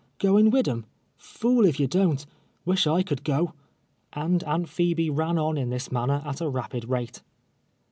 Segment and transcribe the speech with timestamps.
[0.17, 0.85] Goin' wid 'em?
[1.15, 2.25] Fool if ye don't—
[2.65, 3.53] wish I could go,"
[4.13, 7.21] and Aunt Phebe ran on in this manner at a rapid rate.